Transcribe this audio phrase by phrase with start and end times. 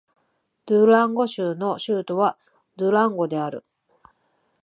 [0.65, 2.35] ドゥランゴ州の州都は
[2.75, 3.63] ドゥランゴである